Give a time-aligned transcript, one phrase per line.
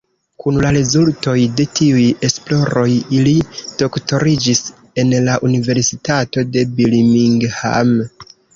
[0.43, 2.87] Kun la rezultoj de tiuj esploroj
[3.29, 3.35] li
[3.83, 4.63] doktoriĝis
[5.05, 7.97] en la universitato de Birmingham.